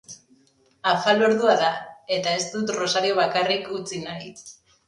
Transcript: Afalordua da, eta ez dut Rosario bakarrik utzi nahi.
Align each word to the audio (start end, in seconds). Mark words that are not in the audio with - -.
Afalordua 0.91 1.53
da, 1.59 1.69
eta 2.17 2.35
ez 2.39 2.49
dut 2.57 2.75
Rosario 2.81 3.21
bakarrik 3.23 3.73
utzi 3.81 4.05
nahi. 4.09 4.37